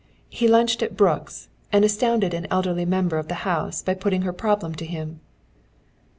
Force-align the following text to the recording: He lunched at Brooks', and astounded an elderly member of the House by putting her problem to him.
He 0.31 0.47
lunched 0.47 0.81
at 0.81 0.97
Brooks', 0.97 1.47
and 1.71 1.85
astounded 1.85 2.33
an 2.33 2.47
elderly 2.49 2.85
member 2.85 3.17
of 3.19 3.27
the 3.27 3.45
House 3.45 3.83
by 3.83 3.93
putting 3.93 4.23
her 4.23 4.33
problem 4.33 4.73
to 4.73 4.85
him. 4.87 5.19